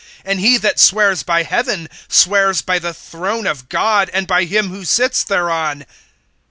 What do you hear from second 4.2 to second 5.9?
by him who sits thereon.